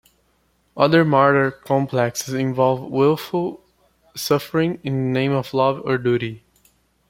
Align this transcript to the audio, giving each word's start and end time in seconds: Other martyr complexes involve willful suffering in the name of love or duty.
Other 0.75 1.05
martyr 1.05 1.51
complexes 1.51 2.33
involve 2.33 2.81
willful 2.89 3.61
suffering 4.15 4.79
in 4.83 4.93
the 5.13 5.19
name 5.19 5.31
of 5.31 5.53
love 5.53 5.79
or 5.85 5.99
duty. 5.99 6.43